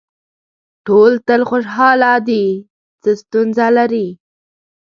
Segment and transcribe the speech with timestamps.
[0.85, 2.45] ټول تل خوشاله دي
[3.01, 4.07] څه ستونزه لري.